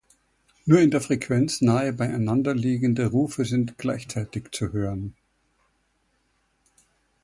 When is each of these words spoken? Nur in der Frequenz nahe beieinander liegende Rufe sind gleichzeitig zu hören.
Nur 0.65 0.79
in 0.79 0.89
der 0.89 0.99
Frequenz 0.99 1.61
nahe 1.61 1.93
beieinander 1.93 2.55
liegende 2.55 3.05
Rufe 3.11 3.45
sind 3.45 3.77
gleichzeitig 3.77 4.45
zu 4.51 4.73
hören. 4.73 5.13